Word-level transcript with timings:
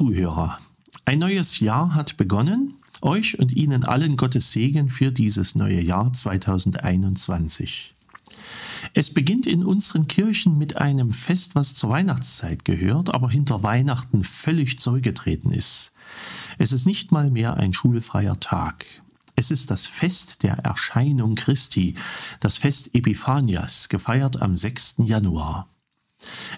Zuhörer, 0.00 0.58
ein 1.04 1.18
neues 1.18 1.60
Jahr 1.60 1.94
hat 1.94 2.16
begonnen. 2.16 2.72
Euch 3.02 3.38
und 3.38 3.52
Ihnen 3.52 3.84
allen 3.84 4.16
Gottes 4.16 4.50
Segen 4.50 4.88
für 4.88 5.12
dieses 5.12 5.56
neue 5.56 5.82
Jahr 5.82 6.10
2021. 6.10 7.94
Es 8.94 9.12
beginnt 9.12 9.46
in 9.46 9.62
unseren 9.62 10.08
Kirchen 10.08 10.56
mit 10.56 10.78
einem 10.78 11.12
Fest, 11.12 11.54
was 11.54 11.74
zur 11.74 11.90
Weihnachtszeit 11.90 12.64
gehört, 12.64 13.12
aber 13.12 13.28
hinter 13.28 13.62
Weihnachten 13.62 14.24
völlig 14.24 14.78
zurückgetreten 14.78 15.52
ist. 15.52 15.92
Es 16.56 16.72
ist 16.72 16.86
nicht 16.86 17.12
mal 17.12 17.30
mehr 17.30 17.58
ein 17.58 17.74
schulfreier 17.74 18.40
Tag. 18.40 18.86
Es 19.36 19.50
ist 19.50 19.70
das 19.70 19.84
Fest 19.84 20.44
der 20.44 20.54
Erscheinung 20.60 21.34
Christi, 21.34 21.94
das 22.40 22.56
Fest 22.56 22.94
Epiphanias, 22.94 23.90
gefeiert 23.90 24.40
am 24.40 24.56
6. 24.56 25.02
Januar. 25.04 25.68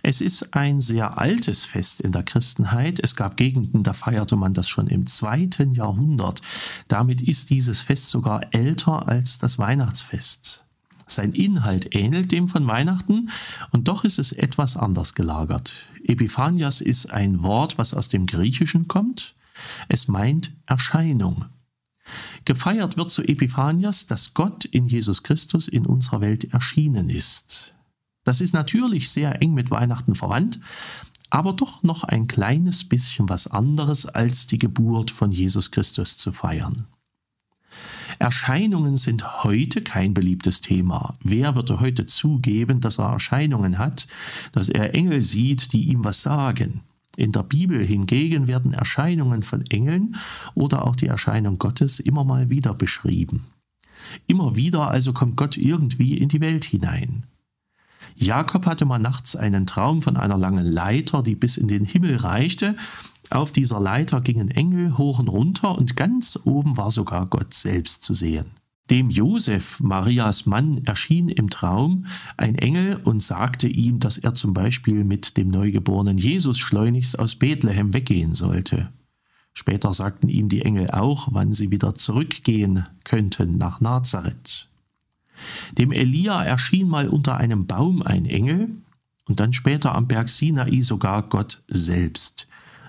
Es 0.02 0.21
ist 0.21 0.55
ein 0.55 0.80
sehr 0.80 1.19
altes 1.19 1.65
Fest 1.65 2.01
in 2.01 2.12
der 2.12 2.23
Christenheit. 2.23 3.01
Es 3.01 3.16
gab 3.16 3.37
Gegenden, 3.37 3.83
da 3.83 3.93
feierte 3.93 4.37
man 4.37 4.55
das 4.55 4.69
schon 4.69 4.87
im 4.87 5.07
zweiten 5.07 5.75
Jahrhundert. 5.75 6.43
Damit 6.88 7.23
ist 7.23 7.51
dieses 7.51 7.80
Fest 7.80 8.09
sogar 8.09 8.55
älter 8.55 9.09
als 9.09 9.38
das 9.38 9.59
Weihnachtsfest. 9.59 10.65
Sein 11.07 11.33
Inhalt 11.33 11.95
ähnelt 11.95 12.33
dem 12.33 12.48
von 12.48 12.66
Weihnachten 12.66 13.30
und 13.71 13.88
doch 13.88 14.05
ist 14.05 14.19
es 14.19 14.33
etwas 14.33 14.77
anders 14.77 15.15
gelagert. 15.15 15.73
Epiphanias 16.05 16.80
ist 16.80 17.10
ein 17.10 17.43
Wort, 17.43 17.79
was 17.79 17.95
aus 17.95 18.09
dem 18.09 18.27
Griechischen 18.27 18.88
kommt. 18.88 19.35
Es 19.88 20.09
meint 20.09 20.52
Erscheinung. 20.66 21.47
Gefeiert 22.45 22.97
wird 22.97 23.10
zu 23.10 23.23
Epiphanias, 23.23 24.07
dass 24.07 24.35
Gott 24.35 24.65
in 24.65 24.87
Jesus 24.87 25.23
Christus 25.23 25.69
in 25.69 25.87
unserer 25.87 26.21
Welt 26.21 26.52
erschienen 26.52 27.09
ist. 27.09 27.74
Das 28.24 28.40
ist 28.40 28.54
natürlich 28.54 29.10
sehr 29.10 29.42
eng 29.42 29.54
mit 29.54 29.70
Weihnachten 29.70 30.15
verwandt, 30.15 30.60
aber 31.30 31.54
doch 31.54 31.82
noch 31.82 32.04
ein 32.04 32.29
kleines 32.29 32.88
bisschen 32.88 33.29
was 33.29 33.46
anderes 33.46 34.06
als 34.06 34.46
die 34.46 34.59
Geburt 34.59 35.10
von 35.10 35.32
Jesus 35.32 35.70
Christus 35.70 36.18
zu 36.18 36.30
feiern. 36.30 36.87
Erscheinungen 38.18 38.96
sind 38.96 39.42
heute 39.42 39.80
kein 39.80 40.14
beliebtes 40.14 40.60
Thema. 40.60 41.14
Wer 41.23 41.56
würde 41.56 41.80
heute 41.80 42.06
zugeben, 42.06 42.80
dass 42.80 42.98
er 42.98 43.10
Erscheinungen 43.10 43.79
hat, 43.79 44.06
dass 44.52 44.68
er 44.68 44.95
Engel 44.95 45.23
sieht, 45.23 45.73
die 45.73 45.88
ihm 45.88 46.04
was 46.04 46.23
sagen? 46.23 46.82
In 47.16 47.32
der 47.32 47.42
Bibel 47.42 47.84
hingegen 47.84 48.48
werden 48.48 48.73
Erscheinungen 48.73 49.42
von 49.42 49.62
Engeln 49.62 50.16
oder 50.54 50.86
auch 50.86 50.96
die 50.96 51.09
Erscheinung 51.09 51.59
Gottes 51.59 52.01
immer 52.01 52.24
mal 52.24 52.48
wieder 52.51 52.74
beschrieben. 52.74 53.46
Immer 54.26 54.57
wieder 54.57 54.90
also 54.90 55.12
kommt 55.12 55.36
Gott 55.36 55.57
irgendwie 55.57 56.16
in 56.16 56.29
die 56.29 56.40
Welt 56.40 56.64
hinein. 56.64 57.26
Jakob 58.16 58.66
hatte 58.66 58.85
mal 58.85 58.99
nachts 58.99 59.37
einen 59.37 59.66
Traum 59.66 60.02
von 60.02 60.16
einer 60.16 60.38
langen 60.38 60.66
Leiter, 60.66 61.23
die 61.23 61.35
bis 61.35 61.57
in 61.57 61.68
den 61.68 61.85
Himmel 61.85 62.16
reichte. 62.16 62.77
Auf 63.30 63.52
dieser 63.52 63.80
Leiter 63.80 64.21
gingen 64.21 64.50
Engel 64.50 64.99
hoch 64.99 65.19
und 65.19 65.28
runter 65.28 65.77
und 65.77 65.97
ganz 65.97 66.38
oben 66.44 66.77
war 66.77 66.91
sogar 66.91 67.27
Gott 67.27 67.54
selbst 67.54 68.04
zu 68.04 68.15
sehen. 68.15 68.47
Dem 68.91 69.10
Josef, 69.10 69.81
Marias 69.81 70.44
Mann, 70.44 70.82
erschien 70.84 71.28
im 71.28 71.49
Traum 71.49 72.06
ein 72.37 72.56
Engel 72.56 73.00
und 73.04 73.22
sagte 73.22 73.69
ihm, 73.69 74.00
dass 74.00 74.19
er 74.19 74.34
zum 74.34 74.53
Beispiel 74.53 75.04
mit 75.04 75.37
dem 75.37 75.49
neugeborenen 75.49 76.19
Jesus 76.19 76.59
schleunigst 76.59 77.19
aus 77.19 77.37
Bethlehem 77.37 77.94
weggehen 77.94 78.34
sollte. 78.34 78.91
Später 79.54 79.94
sagten 79.94 80.28
ihm 80.28 80.49
die 80.49 80.62
Engel 80.62 80.91
auch, 80.91 81.28
wann 81.31 81.53
sie 81.53 81.71
wieder 81.71 81.94
zurückgehen 81.94 82.87
könnten 83.04 83.56
nach 83.56 83.81
Nazareth. 83.81 84.69
Dem 85.78 85.92
Elia 85.92 86.42
erschien 86.42 86.88
mal 86.88 87.08
unter 87.08 87.36
einem 87.36 87.66
Baum 87.66 88.03
ein 88.03 88.26
Engel 88.26 88.70
und 89.26 89.41
dann 89.41 89.53
später 89.53 89.94
am 89.94 90.08
Berg 90.08 90.28
Sinai 90.28 90.80
sogar 90.82 91.28
Gott 91.28 91.62
selbst. 91.69 92.48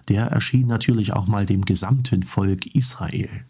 Der 0.09 0.25
erschien 0.27 0.67
natürlich 0.67 1.13
auch 1.13 1.27
mal 1.27 1.45
dem 1.45 1.63
gesamten 1.63 2.23
Volk 2.23 2.65
Israel. 2.75 3.45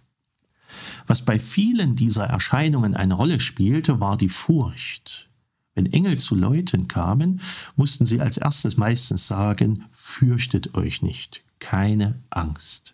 Was 1.07 1.25
bei 1.25 1.39
vielen 1.39 1.95
dieser 1.95 2.25
Erscheinungen 2.25 2.95
eine 2.95 3.13
Rolle 3.13 3.39
spielte, 3.39 3.99
war 3.99 4.17
die 4.17 4.29
Furcht. 4.29 5.29
Wenn 5.75 5.91
Engel 5.91 6.17
zu 6.19 6.35
Leuten 6.35 6.87
kamen, 6.87 7.41
mussten 7.75 8.05
sie 8.05 8.21
als 8.21 8.37
erstes 8.37 8.77
meistens 8.77 9.27
sagen, 9.27 9.85
fürchtet 9.91 10.75
euch 10.75 11.01
nicht, 11.01 11.43
keine 11.59 12.21
Angst. 12.29 12.93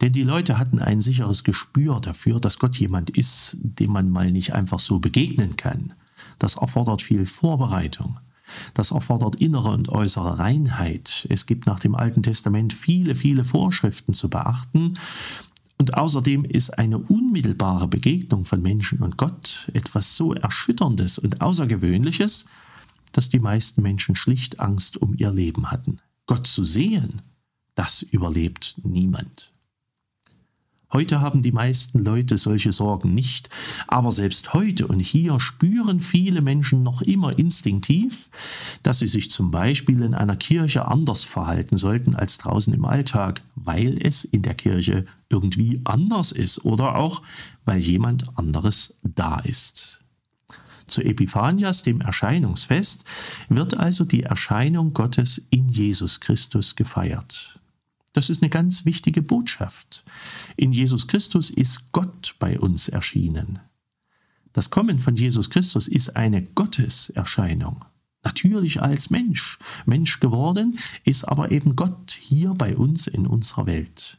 Denn 0.00 0.12
die 0.12 0.22
Leute 0.22 0.58
hatten 0.58 0.80
ein 0.80 1.00
sicheres 1.00 1.44
Gespür 1.44 2.00
dafür, 2.00 2.40
dass 2.40 2.58
Gott 2.58 2.76
jemand 2.76 3.10
ist, 3.10 3.56
dem 3.60 3.92
man 3.92 4.10
mal 4.10 4.30
nicht 4.30 4.54
einfach 4.54 4.78
so 4.78 4.98
begegnen 4.98 5.56
kann. 5.56 5.94
Das 6.38 6.56
erfordert 6.56 7.02
viel 7.02 7.26
Vorbereitung. 7.26 8.18
Das 8.74 8.90
erfordert 8.92 9.36
innere 9.36 9.70
und 9.70 9.88
äußere 9.88 10.38
Reinheit. 10.38 11.26
Es 11.30 11.46
gibt 11.46 11.66
nach 11.66 11.80
dem 11.80 11.94
Alten 11.94 12.22
Testament 12.22 12.72
viele, 12.72 13.14
viele 13.14 13.44
Vorschriften 13.44 14.14
zu 14.14 14.30
beachten. 14.30 14.98
Und 15.78 15.94
außerdem 15.94 16.44
ist 16.44 16.78
eine 16.78 16.98
unmittelbare 16.98 17.88
Begegnung 17.88 18.44
von 18.44 18.62
Menschen 18.62 19.00
und 19.00 19.18
Gott 19.18 19.68
etwas 19.74 20.16
so 20.16 20.32
Erschütterndes 20.32 21.18
und 21.18 21.42
Außergewöhnliches, 21.42 22.46
dass 23.12 23.28
die 23.28 23.40
meisten 23.40 23.82
Menschen 23.82 24.16
schlicht 24.16 24.60
Angst 24.60 24.96
um 24.96 25.14
ihr 25.16 25.32
Leben 25.32 25.70
hatten. 25.70 25.98
Gott 26.26 26.46
zu 26.46 26.64
sehen, 26.64 27.20
das 27.74 28.02
überlebt 28.02 28.76
niemand. 28.82 29.52
Heute 30.92 31.20
haben 31.20 31.42
die 31.42 31.52
meisten 31.52 32.04
Leute 32.04 32.38
solche 32.38 32.70
Sorgen 32.70 33.12
nicht, 33.12 33.50
aber 33.88 34.12
selbst 34.12 34.54
heute 34.54 34.86
und 34.86 35.00
hier 35.00 35.40
spüren 35.40 36.00
viele 36.00 36.42
Menschen 36.42 36.84
noch 36.84 37.02
immer 37.02 37.36
instinktiv, 37.36 38.30
dass 38.84 39.00
sie 39.00 39.08
sich 39.08 39.30
zum 39.30 39.50
Beispiel 39.50 40.00
in 40.02 40.14
einer 40.14 40.36
Kirche 40.36 40.86
anders 40.86 41.24
verhalten 41.24 41.76
sollten 41.76 42.14
als 42.14 42.38
draußen 42.38 42.72
im 42.72 42.84
Alltag, 42.84 43.42
weil 43.56 43.98
es 44.00 44.24
in 44.24 44.42
der 44.42 44.54
Kirche 44.54 45.06
irgendwie 45.28 45.80
anders 45.84 46.30
ist 46.30 46.64
oder 46.64 46.94
auch 46.94 47.22
weil 47.64 47.80
jemand 47.80 48.38
anderes 48.38 48.96
da 49.02 49.40
ist. 49.40 50.00
Zu 50.86 51.02
Epiphanias, 51.02 51.82
dem 51.82 52.00
Erscheinungsfest, 52.00 53.04
wird 53.48 53.76
also 53.76 54.04
die 54.04 54.22
Erscheinung 54.22 54.92
Gottes 54.92 55.44
in 55.50 55.68
Jesus 55.68 56.20
Christus 56.20 56.76
gefeiert. 56.76 57.58
Das 58.16 58.30
ist 58.30 58.42
eine 58.42 58.48
ganz 58.48 58.86
wichtige 58.86 59.20
Botschaft. 59.20 60.02
In 60.56 60.72
Jesus 60.72 61.06
Christus 61.06 61.50
ist 61.50 61.92
Gott 61.92 62.34
bei 62.38 62.58
uns 62.58 62.88
erschienen. 62.88 63.58
Das 64.54 64.70
Kommen 64.70 65.00
von 65.00 65.16
Jesus 65.16 65.50
Christus 65.50 65.86
ist 65.86 66.16
eine 66.16 66.42
Gotteserscheinung. 66.42 67.84
Natürlich 68.24 68.80
als 68.80 69.10
Mensch. 69.10 69.58
Mensch 69.84 70.18
geworden 70.18 70.78
ist 71.04 71.24
aber 71.24 71.50
eben 71.50 71.76
Gott 71.76 72.16
hier 72.18 72.54
bei 72.54 72.74
uns 72.74 73.06
in 73.06 73.26
unserer 73.26 73.66
Welt. 73.66 74.16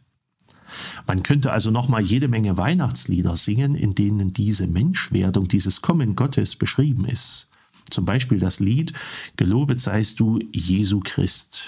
Man 1.07 1.23
könnte 1.23 1.51
also 1.51 1.71
nochmal 1.71 2.03
jede 2.03 2.27
Menge 2.27 2.55
Weihnachtslieder 2.55 3.35
singen, 3.35 3.73
in 3.73 3.95
denen 3.95 4.31
diese 4.31 4.67
Menschwerdung, 4.67 5.47
dieses 5.47 5.81
Kommen 5.81 6.15
Gottes 6.15 6.55
beschrieben 6.55 7.05
ist. 7.05 7.49
Zum 7.89 8.05
Beispiel 8.05 8.37
das 8.37 8.59
Lied 8.59 8.93
Gelobet 9.37 9.81
seist 9.81 10.19
du, 10.19 10.39
Jesu 10.51 10.99
Christ. 11.03 11.63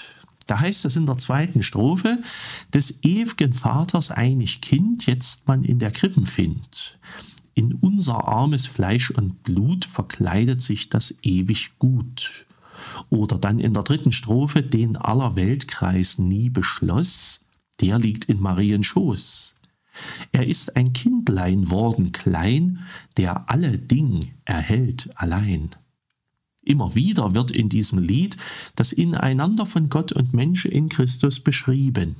Da 0.50 0.58
heißt 0.58 0.84
es 0.84 0.96
in 0.96 1.06
der 1.06 1.16
zweiten 1.16 1.62
Strophe, 1.62 2.20
des 2.74 3.04
ewigen 3.04 3.52
Vaters 3.52 4.10
einig 4.10 4.60
Kind 4.60 5.06
jetzt 5.06 5.46
man 5.46 5.62
in 5.62 5.78
der 5.78 5.92
Krippen 5.92 6.26
findet. 6.26 6.98
In 7.54 7.74
unser 7.74 8.26
armes 8.26 8.66
Fleisch 8.66 9.12
und 9.12 9.44
Blut 9.44 9.84
verkleidet 9.84 10.60
sich 10.60 10.88
das 10.88 11.14
ewig 11.22 11.78
Gut. 11.78 12.46
Oder 13.10 13.38
dann 13.38 13.60
in 13.60 13.74
der 13.74 13.84
dritten 13.84 14.10
Strophe, 14.10 14.64
den 14.64 14.96
aller 14.96 15.36
Weltkreis 15.36 16.18
nie 16.18 16.50
beschloss, 16.50 17.44
der 17.80 18.00
liegt 18.00 18.24
in 18.24 18.40
Marien 18.40 18.82
Schoß. 18.82 19.54
Er 20.32 20.48
ist 20.48 20.74
ein 20.74 20.92
Kindlein 20.92 21.70
worden 21.70 22.10
klein, 22.10 22.80
der 23.16 23.48
alle 23.48 23.78
Ding 23.78 24.32
erhält 24.46 25.10
allein. 25.14 25.70
Immer 26.62 26.94
wieder 26.94 27.34
wird 27.34 27.50
in 27.50 27.68
diesem 27.68 27.98
Lied 27.98 28.36
das 28.74 28.92
Ineinander 28.92 29.64
von 29.66 29.88
Gott 29.88 30.12
und 30.12 30.34
Mensch 30.34 30.66
in 30.66 30.88
Christus 30.88 31.40
beschrieben. 31.40 32.16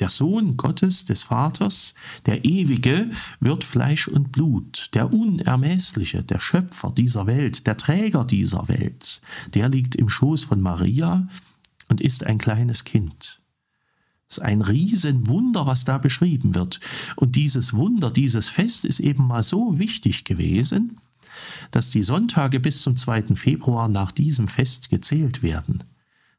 Der 0.00 0.08
Sohn 0.08 0.56
Gottes, 0.56 1.04
des 1.04 1.22
Vaters, 1.22 1.94
der 2.26 2.44
Ewige, 2.44 3.10
wird 3.38 3.62
Fleisch 3.62 4.08
und 4.08 4.32
Blut, 4.32 4.90
der 4.94 5.12
Unermessliche, 5.12 6.24
der 6.24 6.40
Schöpfer 6.40 6.90
dieser 6.90 7.26
Welt, 7.26 7.66
der 7.68 7.76
Träger 7.76 8.24
dieser 8.24 8.66
Welt, 8.66 9.20
der 9.54 9.68
liegt 9.68 9.94
im 9.94 10.08
Schoß 10.08 10.44
von 10.44 10.60
Maria 10.60 11.28
und 11.88 12.00
ist 12.00 12.24
ein 12.24 12.38
kleines 12.38 12.82
Kind. 12.82 13.40
Es 14.28 14.38
ist 14.38 14.42
ein 14.42 14.62
Riesenwunder, 14.62 15.66
was 15.66 15.84
da 15.84 15.98
beschrieben 15.98 16.56
wird. 16.56 16.80
Und 17.14 17.36
dieses 17.36 17.74
Wunder, 17.74 18.10
dieses 18.10 18.48
Fest 18.48 18.84
ist 18.84 18.98
eben 18.98 19.28
mal 19.28 19.44
so 19.44 19.78
wichtig 19.78 20.24
gewesen, 20.24 20.98
dass 21.70 21.90
die 21.90 22.02
Sonntage 22.02 22.60
bis 22.60 22.82
zum 22.82 22.96
2. 22.96 23.34
Februar 23.34 23.88
nach 23.88 24.12
diesem 24.12 24.48
Fest 24.48 24.90
gezählt 24.90 25.42
werden. 25.42 25.84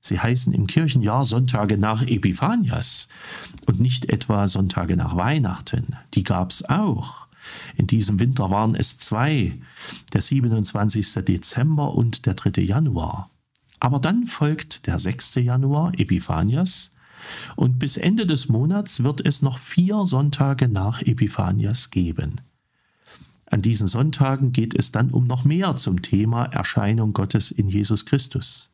Sie 0.01 0.19
heißen 0.19 0.53
im 0.53 0.67
Kirchenjahr 0.67 1.25
Sonntage 1.25 1.77
nach 1.79 2.03
Epiphanias 2.03 3.09
und 3.65 3.79
nicht 3.79 4.09
etwa 4.09 4.47
Sonntage 4.47 4.95
nach 4.95 5.15
Weihnachten. 5.15 5.95
Die 6.13 6.23
gab 6.23 6.51
es 6.51 6.63
auch. 6.69 7.25
In 7.75 7.87
diesem 7.87 8.19
Winter 8.19 8.51
waren 8.51 8.75
es 8.75 8.99
zwei, 8.99 9.59
der 10.13 10.21
27. 10.21 11.25
Dezember 11.25 11.95
und 11.95 12.25
der 12.25 12.35
3. 12.35 12.61
Januar. 12.61 13.31
Aber 13.79 13.99
dann 13.99 14.25
folgt 14.25 14.87
der 14.87 14.99
6. 14.99 15.35
Januar, 15.35 15.93
Epiphanias, 15.97 16.95
und 17.55 17.79
bis 17.79 17.97
Ende 17.97 18.27
des 18.27 18.49
Monats 18.49 19.03
wird 19.03 19.25
es 19.25 19.41
noch 19.41 19.57
vier 19.57 20.05
Sonntage 20.05 20.67
nach 20.67 21.01
Epiphanias 21.01 21.89
geben. 21.89 22.41
An 23.55 23.61
diesen 23.61 23.87
Sonntagen 23.87 24.51
geht 24.51 24.75
es 24.75 24.91
dann 24.91 25.11
um 25.11 25.27
noch 25.27 25.45
mehr 25.45 25.77
zum 25.77 26.01
Thema 26.01 26.43
Erscheinung 26.43 27.13
Gottes 27.13 27.51
in 27.51 27.69
Jesus 27.69 28.05
Christus. 28.05 28.69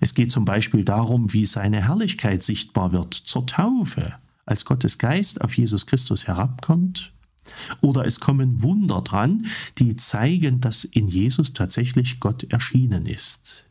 Es 0.00 0.14
geht 0.14 0.32
zum 0.32 0.46
Beispiel 0.46 0.86
darum, 0.86 1.34
wie 1.34 1.44
seine 1.44 1.86
Herrlichkeit 1.86 2.42
sichtbar 2.42 2.92
wird 2.92 3.12
zur 3.12 3.46
Taufe, 3.46 4.14
als 4.46 4.64
Gottes 4.64 4.96
Geist 4.96 5.42
auf 5.42 5.54
Jesus 5.54 5.84
Christus 5.84 6.26
herabkommt. 6.26 7.12
Oder 7.82 8.06
es 8.06 8.20
kommen 8.20 8.62
Wunder 8.62 9.02
dran, 9.02 9.48
die 9.76 9.96
zeigen, 9.96 10.60
dass 10.60 10.84
in 10.84 11.06
Jesus 11.06 11.52
tatsächlich 11.52 12.20
Gott 12.20 12.42
erschienen 12.44 13.04
ist. 13.04 13.66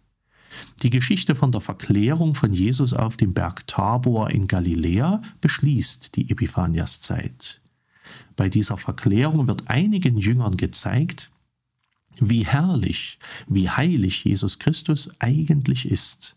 Die 0.84 0.92
Geschichte 0.92 1.34
von 1.34 1.52
der 1.52 1.62
Verklärung 1.62 2.36
von 2.36 2.54
Jesus 2.54 2.94
auf 2.94 3.18
dem 3.18 3.34
Berg 3.34 3.66
Tabor 3.66 4.30
in 4.30 4.46
Galiläa 4.46 5.24
beschließt 5.42 6.16
die 6.16 6.30
Epiphaniaszeit. 6.30 7.63
Bei 8.36 8.50
dieser 8.50 8.78
Verklärung 8.78 9.48
wird 9.48 9.70
einigen 9.70 10.18
Jüngern 10.18 10.58
gezeigt, 10.58 11.32
wie 12.20 12.46
herrlich, 12.46 13.18
wie 13.48 13.70
heilig 13.70 14.24
Jesus 14.24 14.60
Christus 14.60 15.10
eigentlich 15.20 15.90
ist. 15.90 16.36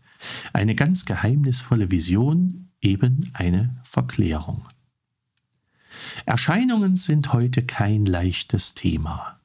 Eine 0.53 0.75
ganz 0.75 1.05
geheimnisvolle 1.05 1.91
Vision, 1.91 2.69
eben 2.81 3.31
eine 3.35 3.81
Verklärung. 3.85 4.67
Erscheinungen 6.25 6.97
sind 6.97 7.33
heute 7.33 7.63
kein 7.63 8.07
leichtes 8.07 8.75
Thema. 8.75 9.41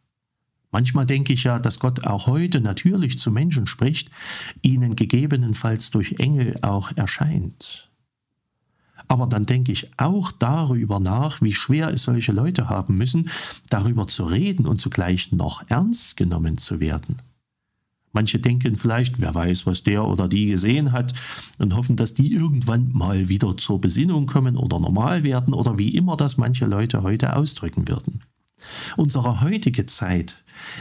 Manchmal 0.71 1.05
denke 1.05 1.33
ich 1.33 1.43
ja, 1.43 1.59
dass 1.59 1.79
Gott 1.79 2.05
auch 2.05 2.27
heute 2.27 2.61
natürlich 2.61 3.19
zu 3.19 3.29
Menschen 3.29 3.67
spricht, 3.67 4.09
ihnen 4.61 4.95
gegebenenfalls 4.95 5.91
durch 5.91 6.15
Engel 6.19 6.55
auch 6.61 6.95
erscheint. 6.95 7.90
Aber 9.07 9.27
dann 9.27 9.45
denke 9.45 9.71
ich 9.71 9.91
auch 9.97 10.31
darüber 10.31 10.99
nach, 10.99 11.41
wie 11.41 11.53
schwer 11.53 11.89
es 11.93 12.03
solche 12.03 12.31
Leute 12.31 12.69
haben 12.69 12.97
müssen, 12.97 13.29
darüber 13.69 14.07
zu 14.07 14.25
reden 14.25 14.65
und 14.65 14.81
zugleich 14.81 15.31
noch 15.31 15.63
ernst 15.69 16.17
genommen 16.17 16.57
zu 16.57 16.79
werden. 16.79 17.17
Manche 18.13 18.39
denken 18.39 18.75
vielleicht, 18.75 19.21
wer 19.21 19.33
weiß, 19.33 19.65
was 19.65 19.83
der 19.83 20.05
oder 20.05 20.27
die 20.27 20.47
gesehen 20.47 20.91
hat, 20.91 21.13
und 21.59 21.75
hoffen, 21.75 21.95
dass 21.95 22.13
die 22.13 22.33
irgendwann 22.33 22.91
mal 22.91 23.29
wieder 23.29 23.55
zur 23.55 23.79
Besinnung 23.79 24.25
kommen 24.25 24.57
oder 24.57 24.79
normal 24.79 25.23
werden 25.23 25.53
oder 25.53 25.77
wie 25.77 25.95
immer 25.95 26.17
das 26.17 26.37
manche 26.37 26.65
Leute 26.65 27.03
heute 27.03 27.35
ausdrücken 27.35 27.87
würden. 27.87 28.21
Unsere 28.97 29.41
heutige 29.41 29.85
Zeit 29.85 30.37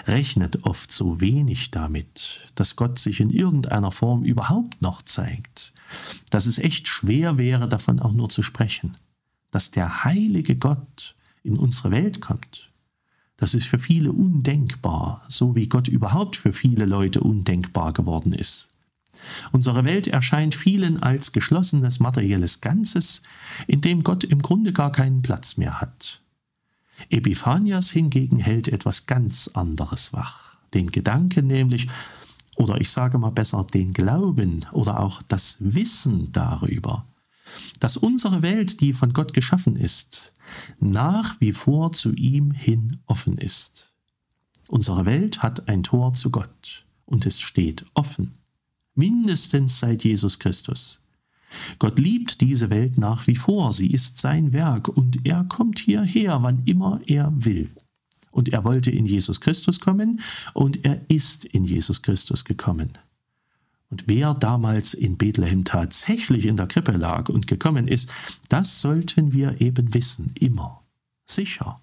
rechnet 0.06 0.64
oft 0.64 0.92
so 0.92 1.20
wenig 1.20 1.70
damit, 1.70 2.50
dass 2.54 2.76
Gott 2.76 2.98
sich 2.98 3.20
in 3.20 3.30
irgendeiner 3.30 3.90
Form 3.90 4.24
überhaupt 4.24 4.82
noch 4.82 5.02
zeigt, 5.02 5.72
dass 6.30 6.46
es 6.46 6.58
echt 6.58 6.88
schwer 6.88 7.38
wäre, 7.38 7.68
davon 7.68 8.00
auch 8.00 8.12
nur 8.12 8.28
zu 8.28 8.42
sprechen, 8.42 8.92
dass 9.50 9.70
der 9.70 10.04
heilige 10.04 10.56
Gott 10.56 11.14
in 11.42 11.56
unsere 11.56 11.90
Welt 11.90 12.20
kommt. 12.20 12.70
Das 13.36 13.54
ist 13.54 13.66
für 13.66 13.78
viele 13.78 14.12
undenkbar, 14.12 15.24
so 15.28 15.56
wie 15.56 15.66
Gott 15.66 15.88
überhaupt 15.88 16.36
für 16.36 16.52
viele 16.52 16.84
Leute 16.84 17.20
undenkbar 17.20 17.94
geworden 17.94 18.32
ist. 18.32 18.68
Unsere 19.52 19.84
Welt 19.84 20.06
erscheint 20.08 20.54
vielen 20.54 21.02
als 21.02 21.32
geschlossenes 21.32 22.00
materielles 22.00 22.60
Ganzes, 22.60 23.22
in 23.66 23.80
dem 23.80 24.02
Gott 24.02 24.24
im 24.24 24.42
Grunde 24.42 24.72
gar 24.72 24.92
keinen 24.92 25.22
Platz 25.22 25.56
mehr 25.56 25.80
hat. 25.80 26.20
Epiphanias 27.08 27.90
hingegen 27.90 28.36
hält 28.36 28.68
etwas 28.68 29.06
ganz 29.06 29.48
anderes 29.48 30.12
wach. 30.12 30.56
Den 30.74 30.90
Gedanken 30.90 31.46
nämlich, 31.46 31.88
oder 32.56 32.80
ich 32.80 32.90
sage 32.90 33.18
mal 33.18 33.30
besser 33.30 33.64
den 33.64 33.92
Glauben 33.92 34.66
oder 34.72 35.00
auch 35.00 35.22
das 35.22 35.56
Wissen 35.60 36.30
darüber, 36.32 37.06
dass 37.80 37.96
unsere 37.96 38.42
Welt, 38.42 38.80
die 38.80 38.92
von 38.92 39.12
Gott 39.12 39.32
geschaffen 39.32 39.76
ist, 39.76 40.32
nach 40.78 41.40
wie 41.40 41.52
vor 41.52 41.92
zu 41.92 42.12
ihm 42.12 42.50
hin 42.50 42.98
offen 43.06 43.38
ist. 43.38 43.92
Unsere 44.68 45.06
Welt 45.06 45.42
hat 45.42 45.68
ein 45.68 45.82
Tor 45.82 46.14
zu 46.14 46.30
Gott 46.30 46.84
und 47.06 47.26
es 47.26 47.40
steht 47.40 47.84
offen, 47.94 48.34
mindestens 48.94 49.80
seit 49.80 50.04
Jesus 50.04 50.38
Christus. 50.38 51.00
Gott 51.78 51.98
liebt 51.98 52.40
diese 52.40 52.70
Welt 52.70 52.98
nach 52.98 53.26
wie 53.26 53.36
vor, 53.36 53.72
sie 53.72 53.90
ist 53.90 54.18
sein 54.18 54.52
Werk 54.52 54.88
und 54.88 55.26
er 55.26 55.44
kommt 55.44 55.78
hierher, 55.78 56.42
wann 56.42 56.62
immer 56.64 57.00
er 57.06 57.32
will. 57.34 57.70
Und 58.30 58.50
er 58.50 58.64
wollte 58.64 58.90
in 58.90 59.06
Jesus 59.06 59.40
Christus 59.40 59.80
kommen 59.80 60.20
und 60.54 60.84
er 60.84 61.00
ist 61.08 61.44
in 61.44 61.64
Jesus 61.64 62.02
Christus 62.02 62.44
gekommen. 62.44 62.90
Und 63.90 64.04
wer 64.06 64.34
damals 64.34 64.94
in 64.94 65.16
Bethlehem 65.16 65.64
tatsächlich 65.64 66.46
in 66.46 66.56
der 66.56 66.68
Krippe 66.68 66.92
lag 66.92 67.28
und 67.28 67.48
gekommen 67.48 67.88
ist, 67.88 68.12
das 68.48 68.80
sollten 68.80 69.32
wir 69.32 69.60
eben 69.60 69.92
wissen, 69.94 70.32
immer, 70.38 70.82
sicher. 71.26 71.80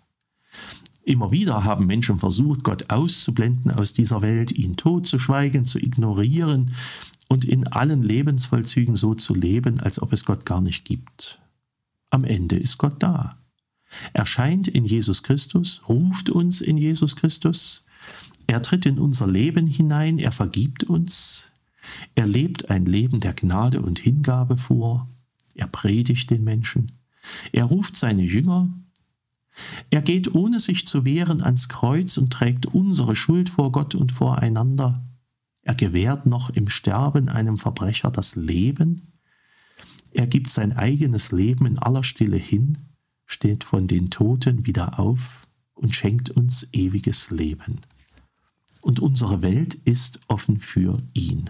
Immer 1.04 1.32
wieder 1.32 1.66
haben 1.66 1.86
Menschen 1.86 2.20
versucht, 2.20 2.64
Gott 2.64 2.90
auszublenden 2.90 3.72
aus 3.72 3.94
dieser 3.94 4.22
Welt, 4.22 4.52
ihn 4.52 4.78
totzuschweigen, 4.78 5.66
zu 5.66 5.80
ignorieren 5.80 6.74
und 7.28 7.46
in 7.46 7.68
allen 7.68 8.04
Lebensvollzügen 8.04 8.96
so 8.96 9.14
zu 9.16 9.36
leben, 9.36 9.80
als 9.80 10.02
ob 10.02 10.14
es 10.14 10.26
Gott 10.26 10.46
gar 10.46 10.62
nicht 10.62 10.86
gibt. 10.86 11.40
Am 12.10 12.24
Ende 12.24 12.56
ist 12.58 12.78
Gott 12.78 13.04
da. 13.04 13.38
Er 14.14 14.26
scheint 14.26 14.68
in 14.68 14.86
Jesus 14.86 15.24
Christus, 15.24 15.82
ruft 15.88 16.30
uns 16.30 16.62
in 16.62 16.78
Jesus 16.78 17.16
Christus, 17.16 17.86
er 18.48 18.62
tritt 18.62 18.86
in 18.86 19.00
unser 19.00 19.28
Leben 19.28 19.68
hinein, 19.68 20.18
er 20.18 20.32
vergibt 20.32 20.84
uns, 20.84 21.52
er 22.16 22.28
lebt 22.28 22.70
ein 22.70 22.86
Leben 22.86 23.20
der 23.20 23.34
Gnade 23.34 23.82
und 23.82 24.00
Hingabe 24.00 24.58
vor, 24.58 25.10
er 25.56 25.68
predigt 25.68 26.30
den 26.30 26.44
Menschen, 26.44 26.92
er 27.52 27.66
ruft 27.66 27.96
seine 27.96 28.24
Jünger, 28.24 28.70
er 29.90 30.02
geht 30.02 30.34
ohne 30.36 30.60
sich 30.60 30.86
zu 30.86 31.04
wehren 31.06 31.42
ans 31.42 31.68
Kreuz 31.68 32.18
und 32.18 32.32
trägt 32.32 32.68
unsere 32.68 33.16
Schuld 33.16 33.50
vor 33.50 33.72
Gott 33.72 33.96
und 33.96 34.12
voreinander. 34.12 35.04
Er 35.68 35.76
gewährt 35.76 36.26
noch 36.26 36.50
im 36.50 36.70
Sterben 36.70 37.28
einem 37.28 37.58
Verbrecher 37.58 38.10
das 38.10 38.38
Leben. 38.38 39.12
Er 40.14 40.26
gibt 40.26 40.50
sein 40.50 40.72
eigenes 40.72 41.34
Leben 41.34 41.66
in 41.66 41.78
aller 41.78 42.06
Stille 42.06 42.38
hin, 42.38 42.78
steht 43.26 43.66
von 43.66 43.86
den 43.86 44.10
Toten 44.10 44.66
wieder 44.66 44.98
auf 44.98 45.46
und 45.74 45.94
schenkt 45.94 46.30
uns 46.30 46.70
ewiges 46.72 47.32
Leben. 47.32 47.82
Und 48.80 49.02
unsere 49.02 49.42
Welt 49.42 49.76
ist 49.76 50.22
offen 50.30 50.62
für 50.62 51.04
ihn. 51.12 51.50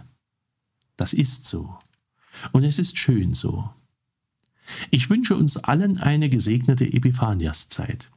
Das 0.96 1.14
ist 1.14 1.46
so. 1.46 1.78
Und 2.54 2.64
es 2.64 2.80
ist 2.80 2.98
schön 2.98 3.36
so. 3.36 3.70
Ich 4.90 5.12
wünsche 5.12 5.36
uns 5.36 5.58
allen 5.58 6.00
eine 6.00 6.32
gesegnete 6.32 6.92
Epiphaniaszeit. 6.92 8.10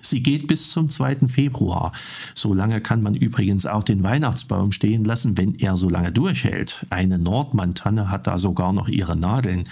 Sie 0.00 0.22
geht 0.22 0.46
bis 0.46 0.70
zum 0.70 0.88
2. 0.88 1.28
Februar. 1.28 1.92
So 2.34 2.54
lange 2.54 2.80
kann 2.80 3.02
man 3.02 3.14
übrigens 3.14 3.66
auch 3.66 3.82
den 3.82 4.02
Weihnachtsbaum 4.02 4.72
stehen 4.72 5.04
lassen, 5.04 5.36
wenn 5.36 5.54
er 5.54 5.76
so 5.76 5.88
lange 5.88 6.12
durchhält. 6.12 6.86
Eine 6.90 7.18
Nordmantanne 7.18 8.10
hat 8.10 8.26
da 8.26 8.38
sogar 8.38 8.72
noch 8.72 8.88
ihre 8.88 9.16
Nadeln. 9.16 9.64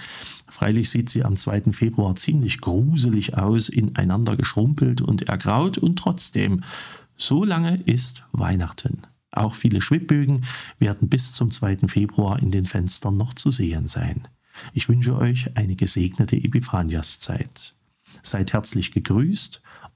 Freilich 0.47 0.89
sieht 0.89 1.09
sie 1.09 1.23
am 1.23 1.35
2. 1.35 1.73
Februar 1.73 2.15
ziemlich 2.15 2.59
gruselig 2.61 3.37
aus, 3.37 3.69
ineinander 3.69 4.35
geschrumpelt 4.35 5.01
und 5.01 5.29
ergraut 5.29 5.77
und 5.77 5.97
trotzdem, 5.97 6.63
so 7.17 7.43
lange 7.43 7.81
ist 7.85 8.23
Weihnachten. 8.31 9.01
Auch 9.31 9.53
viele 9.53 9.81
Schwibbögen 9.81 10.45
werden 10.79 11.09
bis 11.09 11.33
zum 11.33 11.51
2. 11.51 11.87
Februar 11.87 12.39
in 12.39 12.51
den 12.51 12.65
Fenstern 12.65 13.17
noch 13.17 13.33
zu 13.33 13.51
sehen 13.51 13.87
sein. 13.87 14.21
Ich 14.73 14.89
wünsche 14.89 15.15
euch 15.15 15.55
eine 15.55 15.75
gesegnete 15.75 16.35
Epiphaniaszeit. 16.35 17.75
Seid 18.23 18.53
herzlich 18.53 18.91
gegrüßt 18.91 19.61